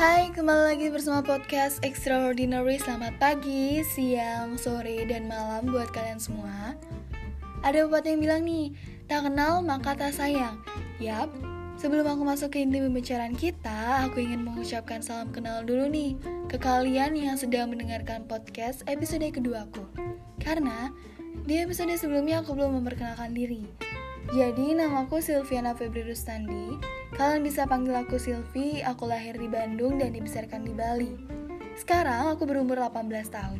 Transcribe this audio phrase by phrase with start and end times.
[0.00, 2.80] Hai, kembali lagi bersama podcast Extraordinary.
[2.80, 6.72] Selamat pagi, siang, sore, dan malam buat kalian semua.
[7.60, 8.72] Ada pepatah yang bilang nih,
[9.12, 10.56] tak kenal maka tak sayang.
[11.04, 11.28] Yap,
[11.76, 16.16] sebelum aku masuk ke inti pembicaraan kita Aku ingin mengucapkan salam kenal dulu nih
[16.48, 19.84] Ke kalian yang sedang mendengarkan podcast episode kedua aku.
[20.40, 20.88] Karena
[21.44, 23.68] di episode sebelumnya aku belum memperkenalkan diri
[24.30, 26.78] jadi, namaku Silviana Febri Rustandi.
[27.18, 31.18] Kalian bisa panggil aku Silvi, aku lahir di Bandung dan dibesarkan di Bali.
[31.74, 33.58] Sekarang aku berumur 18 tahun.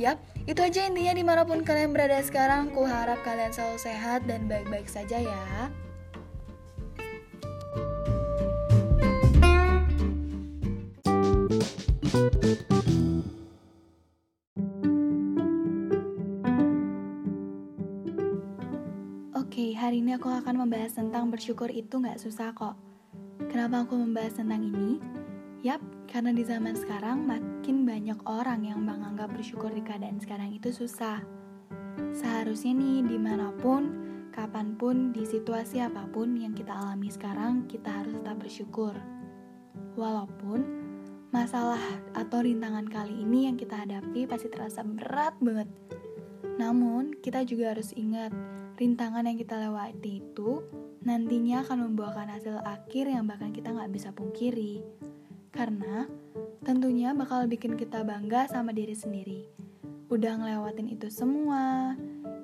[0.00, 0.16] Yap,
[0.48, 4.48] itu aja intinya di mana pun kalian berada sekarang, aku harap kalian selalu sehat dan
[4.48, 5.68] baik-baik saja ya.
[19.56, 22.76] Oke, hari ini aku akan membahas tentang bersyukur itu nggak susah kok.
[23.48, 25.00] Kenapa aku membahas tentang ini?
[25.64, 25.80] Yap,
[26.12, 31.24] karena di zaman sekarang makin banyak orang yang menganggap bersyukur di keadaan sekarang itu susah.
[32.12, 33.96] Seharusnya nih, di mana pun,
[34.28, 38.92] kapan pun, di situasi apa pun yang kita alami sekarang, kita harus tetap bersyukur.
[39.96, 40.68] Walaupun
[41.32, 41.80] masalah
[42.12, 45.72] atau rintangan kali ini yang kita hadapi pasti terasa berat banget.
[46.60, 48.36] Namun, kita juga harus ingat,
[48.76, 50.60] rintangan yang kita lewati itu
[51.02, 54.84] nantinya akan membuahkan hasil akhir yang bahkan kita nggak bisa pungkiri.
[55.48, 56.04] Karena
[56.60, 59.40] tentunya bakal bikin kita bangga sama diri sendiri.
[60.12, 61.96] Udah ngelewatin itu semua.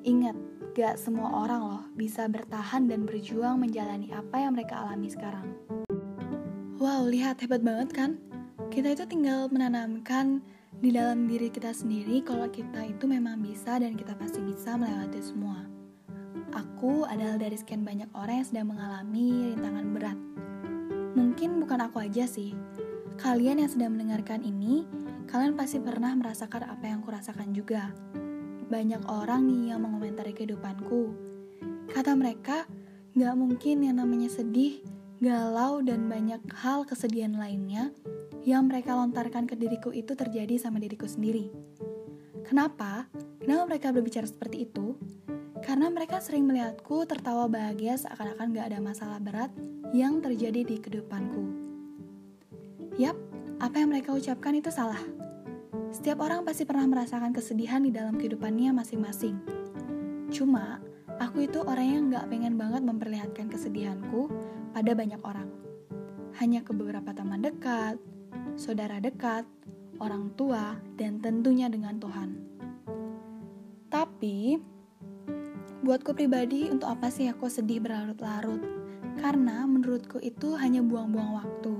[0.03, 0.35] Ingat,
[0.75, 5.53] gak semua orang loh bisa bertahan dan berjuang menjalani apa yang mereka alami sekarang.
[6.83, 8.11] Wow, lihat hebat banget kan?
[8.73, 10.43] Kita itu tinggal menanamkan
[10.83, 15.21] di dalam diri kita sendiri kalau kita itu memang bisa dan kita pasti bisa melewati
[15.23, 15.82] semua.
[16.53, 20.19] Aku adalah dari sekian banyak orang yang sedang mengalami rintangan berat.
[21.17, 22.53] Mungkin bukan aku aja sih.
[23.17, 24.85] Kalian yang sedang mendengarkan ini,
[25.33, 27.89] kalian pasti pernah merasakan apa yang kurasakan juga.
[28.69, 31.13] Banyak orang nih yang mengomentari kehidupanku.
[31.89, 32.69] Kata mereka,
[33.17, 34.85] gak mungkin yang namanya sedih,
[35.25, 37.93] galau, dan banyak hal kesedihan lainnya
[38.45, 41.49] yang mereka lontarkan ke diriku itu terjadi sama diriku sendiri.
[42.43, 43.07] Kenapa?
[43.41, 44.99] Kenapa mereka berbicara seperti itu?
[45.63, 49.55] Karena mereka sering melihatku tertawa bahagia seakan-akan gak ada masalah berat
[49.95, 51.43] yang terjadi di kehidupanku.
[52.99, 53.15] Yap,
[53.63, 54.99] apa yang mereka ucapkan itu salah.
[55.95, 59.39] Setiap orang pasti pernah merasakan kesedihan di dalam kehidupannya masing-masing.
[60.35, 60.83] Cuma,
[61.23, 64.33] aku itu orang yang gak pengen banget memperlihatkan kesedihanku
[64.75, 65.47] pada banyak orang.
[66.43, 68.01] Hanya ke beberapa teman dekat,
[68.59, 69.47] saudara dekat,
[70.01, 72.35] orang tua, dan tentunya dengan Tuhan.
[73.93, 74.57] Tapi,
[75.83, 78.63] Buatku pribadi, untuk apa sih aku sedih berlarut-larut?
[79.19, 81.75] Karena menurutku itu hanya buang-buang waktu.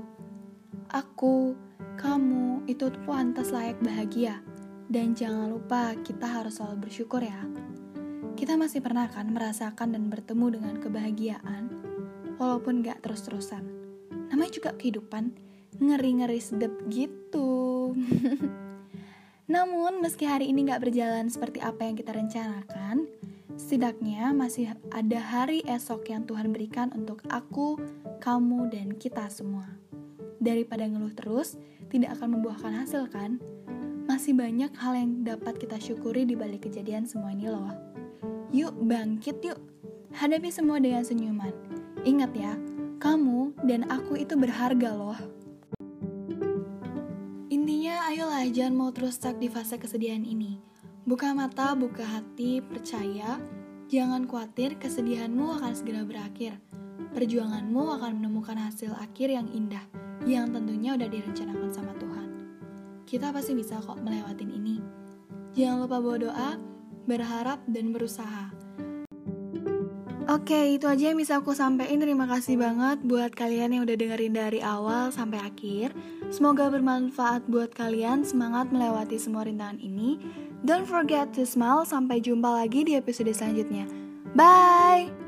[0.91, 1.55] Aku,
[1.95, 4.43] kamu, itu pantas layak bahagia.
[4.91, 7.47] Dan jangan lupa, kita harus selalu bersyukur ya.
[8.35, 11.71] Kita masih pernah kan merasakan dan bertemu dengan kebahagiaan,
[12.35, 13.63] walaupun gak terus-terusan.
[14.35, 15.31] Namanya juga kehidupan,
[15.79, 17.95] ngeri-ngeri sedep gitu.
[19.53, 23.07] Namun, meski hari ini gak berjalan seperti apa yang kita rencanakan,
[23.53, 27.77] Setidaknya masih ada hari esok yang Tuhan berikan untuk aku,
[28.17, 29.69] kamu, dan kita semua.
[30.41, 31.61] Daripada ngeluh terus,
[31.93, 33.37] tidak akan membuahkan hasil kan?
[34.09, 37.69] Masih banyak hal yang dapat kita syukuri di balik kejadian semua ini loh.
[38.49, 39.61] Yuk bangkit yuk,
[40.17, 41.53] hadapi semua dengan senyuman.
[42.03, 42.57] Ingat ya,
[42.97, 45.19] kamu dan aku itu berharga loh.
[47.53, 50.72] Intinya ayolah jangan mau terus stuck di fase kesedihan ini
[51.03, 53.35] Buka mata, buka hati, percaya,
[53.91, 56.55] jangan khawatir kesedihanmu akan segera berakhir.
[57.11, 59.83] Perjuanganmu akan menemukan hasil akhir yang indah,
[60.23, 62.29] yang tentunya udah direncanakan sama Tuhan.
[63.03, 64.79] Kita pasti bisa kok melewatin ini.
[65.51, 66.49] Jangan lupa bawa doa,
[67.03, 68.62] berharap, dan berusaha.
[70.33, 72.01] Oke, itu aja yang bisa aku sampaikan.
[72.01, 75.93] Terima kasih banget buat kalian yang udah dengerin dari awal sampai akhir.
[76.33, 80.17] Semoga bermanfaat buat kalian, semangat melewati semua rintangan ini.
[80.65, 83.85] Don't forget to smile, sampai jumpa lagi di episode selanjutnya.
[84.33, 85.22] Bye!